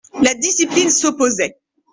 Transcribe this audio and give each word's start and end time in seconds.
La 0.19 0.33
discipline 0.33 0.89
s'opposait. 0.89 1.59